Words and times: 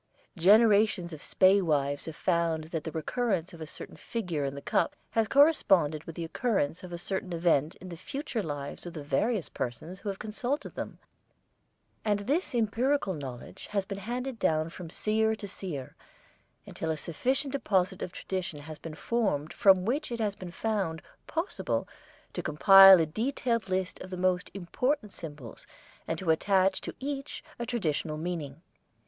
Generations 0.39 1.13
of 1.13 1.21
spae 1.21 1.61
wives 1.61 2.05
have 2.07 2.15
found 2.15 2.63
that 2.73 2.83
the 2.83 2.91
recurrence 2.91 3.53
of 3.53 3.61
a 3.61 3.67
certain 3.67 3.95
figure 3.97 4.43
in 4.43 4.55
the 4.55 4.59
cup 4.63 4.95
has 5.11 5.27
corresponded 5.27 6.05
with 6.05 6.15
the 6.15 6.23
occurrence 6.23 6.81
of 6.81 6.91
a 6.91 6.97
certain 6.97 7.31
event 7.33 7.75
in 7.75 7.87
the 7.87 7.95
future 7.95 8.41
lives 8.41 8.87
of 8.87 8.93
the 8.93 9.03
various 9.03 9.47
persons 9.47 9.99
who 9.99 10.09
have 10.09 10.17
consulted 10.17 10.73
them: 10.73 10.97
and 12.03 12.21
this 12.21 12.55
empyrical 12.55 13.13
knowledge 13.13 13.67
has 13.67 13.85
been 13.85 13.99
handed 13.99 14.39
down 14.39 14.71
from 14.71 14.89
seer 14.89 15.35
to 15.35 15.47
seer 15.47 15.95
until 16.65 16.89
a 16.89 16.97
sufficient 16.97 17.51
deposit 17.51 18.01
of 18.01 18.11
tradition 18.11 18.61
has 18.61 18.79
been 18.79 18.95
formed 18.95 19.53
from 19.53 19.85
which 19.85 20.11
it 20.11 20.19
has 20.19 20.35
been 20.35 20.49
found 20.49 21.03
possible 21.27 21.87
to 22.33 22.41
compile 22.41 22.99
a 22.99 23.05
detailed 23.05 23.69
list 23.69 23.99
of 24.01 24.09
the 24.09 24.17
most 24.17 24.49
important 24.55 25.13
symbols 25.13 25.67
and 26.07 26.17
to 26.17 26.31
attach 26.31 26.81
to 26.81 26.95
each 26.99 27.43
a 27.59 27.67
traditional 27.67 28.17
meaning. 28.17 28.63